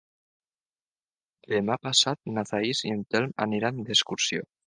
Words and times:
Demà 1.53 1.75
passat 1.83 2.19
na 2.37 2.45
Thaís 2.53 2.83
i 2.87 2.93
en 2.97 3.05
Telm 3.15 3.35
aniran 3.47 3.85
d'excursió. 3.91 4.49